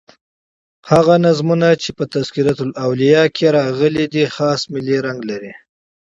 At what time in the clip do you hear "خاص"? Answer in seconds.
4.35-4.61